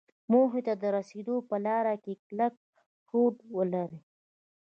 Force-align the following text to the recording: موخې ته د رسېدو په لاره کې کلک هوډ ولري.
موخې 0.31 0.61
ته 0.67 0.73
د 0.81 0.83
رسېدو 0.97 1.35
په 1.49 1.55
لاره 1.65 1.95
کې 2.03 2.13
کلک 2.25 2.53
هوډ 3.09 3.35
ولري. 3.55 3.99